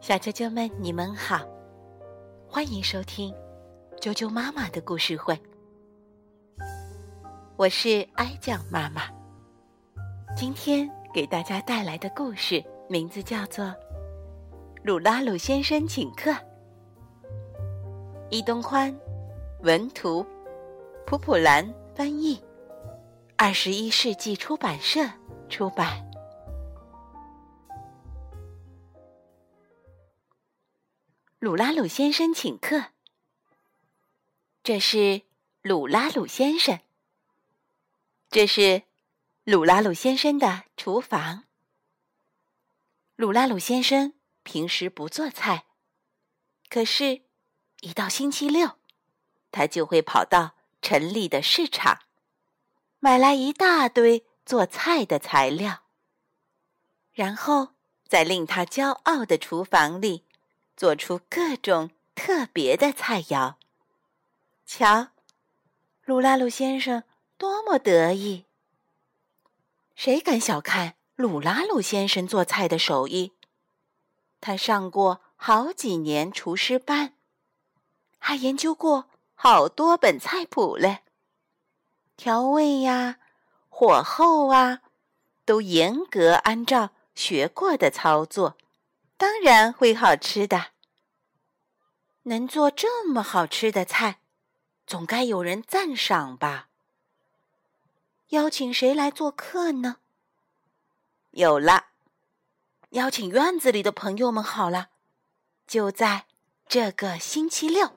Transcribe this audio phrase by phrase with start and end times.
[0.00, 1.40] 小啾啾们，你们好，
[2.48, 3.32] 欢迎收听
[4.00, 5.40] 啾啾妈妈的故事会。
[7.56, 9.02] 我是哀酱妈妈，
[10.36, 13.64] 今天给大家带来的故事名字叫做
[14.82, 16.30] 《鲁拉鲁先生请客》。
[18.30, 18.92] 伊东宽
[19.60, 20.26] 文图，
[21.06, 22.42] 普普兰翻译，
[23.36, 25.00] 二十一世纪出版社
[25.48, 26.04] 出版。
[31.42, 32.92] 鲁拉鲁先生请客。
[34.62, 35.22] 这是
[35.60, 36.78] 鲁拉鲁先生。
[38.30, 38.84] 这是
[39.42, 41.42] 鲁拉鲁先生的厨房。
[43.16, 44.14] 鲁拉鲁先生
[44.44, 45.64] 平时不做菜，
[46.68, 47.22] 可是，
[47.80, 48.78] 一到星期六，
[49.50, 52.02] 他就会跑到城里的市场，
[53.00, 55.82] 买来一大堆做菜的材料，
[57.10, 57.74] 然后
[58.06, 60.24] 在令他骄傲的厨房里。
[60.76, 63.54] 做出各种特别的菜肴。
[64.64, 65.08] 瞧，
[66.04, 67.04] 鲁拉鲁先生
[67.36, 68.46] 多么得意！
[69.94, 73.32] 谁敢小看鲁拉鲁先生做菜的手艺？
[74.40, 77.14] 他上过好几年厨师班，
[78.18, 81.02] 还研究过好多本菜谱嘞。
[82.16, 83.18] 调味呀，
[83.68, 84.80] 火候啊，
[85.44, 88.56] 都严格按照学过的操作。
[89.22, 90.72] 当然会好吃的。
[92.22, 94.18] 能做这么好吃的菜，
[94.84, 96.70] 总该有人赞赏吧？
[98.30, 99.98] 邀请谁来做客呢？
[101.30, 101.90] 有了，
[102.90, 104.88] 邀请院子里的朋友们好了。
[105.68, 106.26] 就在
[106.66, 107.92] 这个星期六，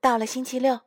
[0.00, 0.80] 到了星期六，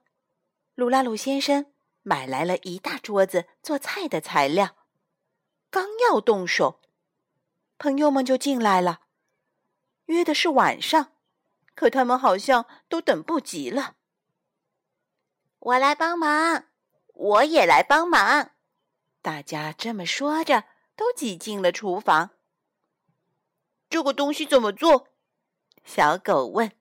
[0.76, 1.68] 鲁拉鲁先生
[2.02, 4.76] 买来了一大桌子做菜的材料，
[5.70, 6.82] 刚要动手。
[7.84, 9.02] 朋友们就进来了，
[10.06, 11.17] 约的是晚上，
[11.76, 13.98] 可他们好像都等不及了。
[15.59, 16.68] 我来帮忙，
[17.08, 18.52] 我也来帮忙。
[19.22, 20.63] 大家这么说着，
[20.96, 22.30] 都挤进了厨房。
[23.90, 25.09] 这个东西怎么做？
[25.84, 26.72] 小狗问。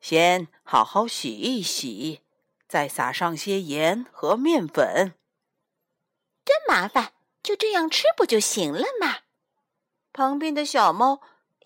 [0.00, 2.22] 先好好洗一洗，
[2.66, 5.12] 再撒上些盐和面粉。
[6.42, 7.12] 真麻烦，
[7.42, 9.18] 就这样吃不就行了吗？
[10.12, 11.20] 旁边的小猫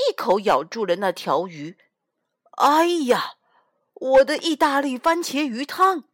[0.08, 1.76] 一口咬住了那条鱼，
[2.52, 3.34] 哎呀，
[3.94, 6.04] 我的意大利番茄鱼汤，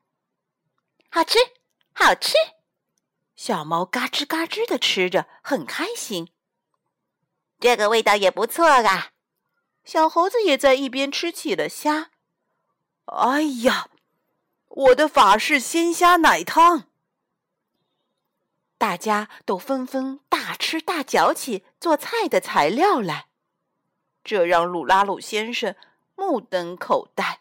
[1.10, 1.38] 好吃，
[1.92, 2.34] 好吃！
[3.36, 6.32] 小猫嘎吱嘎吱的吃着，很开心。
[7.60, 9.12] 这个味道也不错啊！
[9.84, 12.10] 小猴子也在一边吃起了虾。
[13.06, 13.88] 哎呀，
[14.68, 16.84] 我的法式鲜虾奶汤！
[18.78, 23.26] 大家都纷纷大吃大嚼起做菜的材料来，
[24.22, 25.74] 这让鲁拉鲁先生
[26.14, 27.40] 目瞪口呆，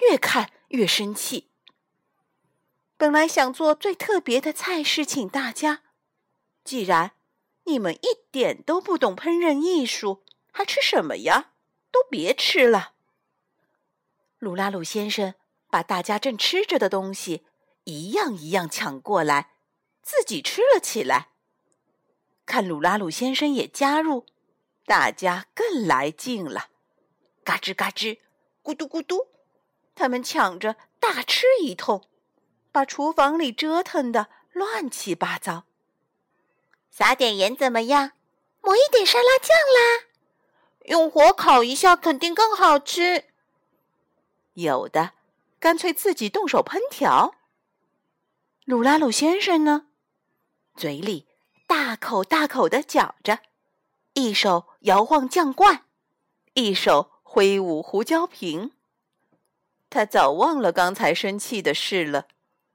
[0.00, 1.48] 越看越生气。
[2.98, 5.80] 本来想做最特别的菜式请大家，
[6.62, 7.12] 既然
[7.64, 11.52] 你们一点都不懂烹饪艺术，还吃什么呀？
[11.90, 12.92] 都别吃了。
[14.38, 15.32] 鲁拉鲁先生
[15.70, 17.46] 把大家正吃着的东西
[17.84, 19.52] 一样一样抢过来。
[20.02, 21.29] 自己吃了起来。
[22.50, 24.26] 看鲁拉鲁先生也加入，
[24.84, 26.70] 大家更来劲了，
[27.44, 28.18] 嘎吱嘎吱，
[28.64, 29.28] 咕嘟咕嘟，
[29.94, 32.02] 他们抢着大吃一通，
[32.72, 35.62] 把厨房里折腾的乱七八糟。
[36.90, 38.14] 撒点盐怎么样？
[38.62, 40.08] 抹一点沙拉酱啦，
[40.86, 43.26] 用火烤一下肯定更好吃。
[44.54, 45.12] 有的
[45.60, 47.36] 干脆自己动手烹调。
[48.64, 49.86] 鲁拉鲁先生呢？
[50.74, 51.28] 嘴里
[51.70, 53.38] 大口大口的嚼着，
[54.14, 55.84] 一手摇晃酱罐，
[56.54, 58.72] 一手挥舞胡椒瓶。
[59.88, 62.26] 他早忘了刚才生气的事了，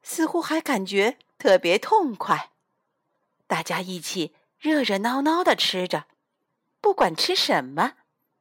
[0.02, 2.52] 似乎还感觉特别痛快。
[3.48, 6.06] 大家一起热热闹闹的吃着，
[6.80, 7.96] 不管吃什么，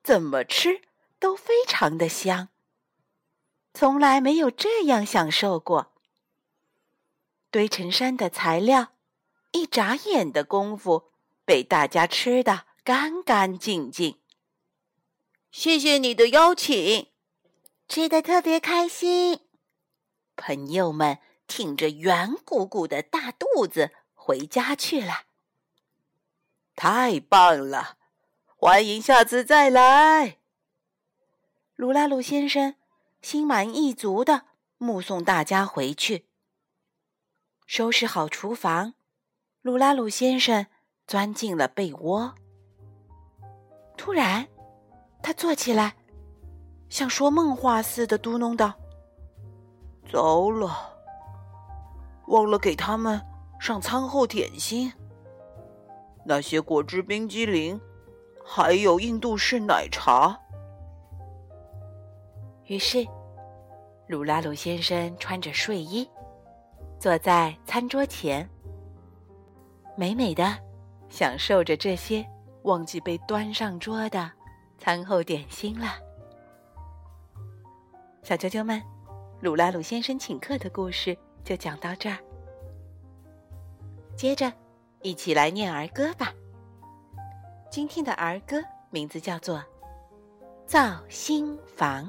[0.05, 0.83] 怎么吃
[1.19, 2.50] 都非常的香。
[3.73, 5.93] 从来没有这样享受过。
[7.50, 8.94] 堆成山的材料。
[9.55, 11.12] 一眨眼的功夫，
[11.45, 14.21] 被大家吃得干干净净。
[15.53, 17.12] 谢谢你的邀请，
[17.89, 19.39] 吃的特别开心。
[20.35, 25.27] 朋友们挺着圆鼓鼓的大肚子回家去了。
[26.75, 27.97] 太棒了，
[28.57, 30.39] 欢迎下次再来。
[31.77, 32.75] 鲁拉鲁先生
[33.23, 34.47] 心满意足的
[34.79, 36.27] 目送大家回去，
[37.65, 38.95] 收拾好厨房。
[39.64, 40.66] 鲁拉鲁先生
[41.06, 42.34] 钻进了被窝。
[43.96, 44.46] 突然，
[45.22, 45.94] 他坐起来，
[46.90, 48.75] 像说梦话似的嘟哝道
[50.12, 50.94] ：“糟了，
[52.26, 53.19] 忘了给他们
[53.58, 54.93] 上餐后点心。
[56.26, 57.81] 那些果汁冰激凌，
[58.44, 60.38] 还有印度式奶茶。”
[62.69, 63.06] 于是，
[64.08, 66.06] 鲁拉鲁先生穿着睡衣，
[67.00, 68.46] 坐在餐桌前，
[69.96, 70.56] 美美的
[71.08, 72.25] 享受着这些。
[72.64, 74.32] 忘记被端上桌的
[74.79, 75.99] 餐后点心了，
[78.23, 78.82] 小啾啾们，
[79.43, 81.14] 鲁拉鲁先生请客的故事
[81.44, 82.17] 就讲到这儿。
[84.17, 84.50] 接着，
[85.02, 86.32] 一起来念儿歌吧。
[87.70, 89.58] 今天的儿歌名字叫做
[90.64, 92.05] 《造新房》。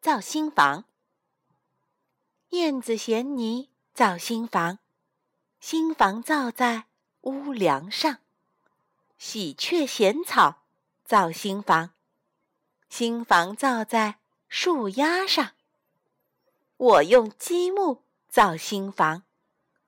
[0.00, 0.84] 造新房，
[2.56, 4.78] 燕子衔泥造新房。
[5.60, 6.86] 新房造在
[7.20, 8.20] 屋梁上，
[9.18, 10.62] 喜鹊衔草
[11.04, 11.90] 造新房。
[12.88, 15.52] 新房造在树丫上，
[16.78, 19.24] 我用积木造新房。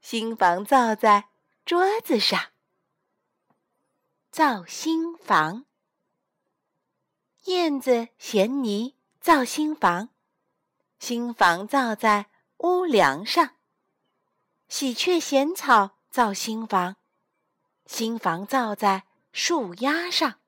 [0.02, 1.30] 新房造在
[1.64, 2.50] 桌子上，
[4.30, 5.64] 造新房。
[7.44, 10.10] 燕子衔泥造新房，
[10.98, 12.28] 新房造在
[12.58, 13.50] 屋梁上。
[14.68, 16.96] 喜鹊衔草造新房，
[17.86, 20.40] 新房造在树丫上。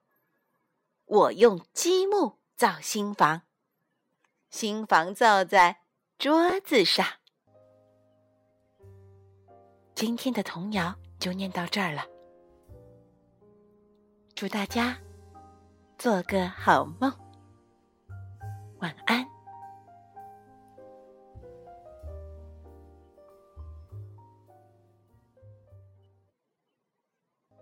[1.06, 3.42] 我用积木造新房，
[4.50, 5.80] 新房造在
[6.18, 7.06] 桌子上。
[9.94, 12.06] 今天的童谣就念到这儿了，
[14.34, 14.98] 祝大家
[15.98, 17.12] 做个好梦，
[18.80, 19.29] 晚安。